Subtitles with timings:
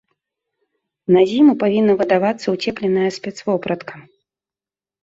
[1.17, 3.93] На зіму павінна выдавацца ўцепленая спецвопратка.